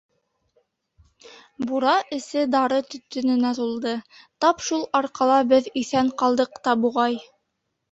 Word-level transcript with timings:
Бура 1.71 1.93
эсе 2.17 2.45
дары 2.55 2.79
төтөнөнә 2.95 3.53
тулды, 3.59 3.93
тап 4.47 4.65
шул 4.71 4.89
арҡала 5.03 5.39
беҙ 5.55 5.71
иҫән 5.85 6.13
ҡалдыҡ 6.25 6.61
та, 6.67 6.77
буғай. 6.83 7.25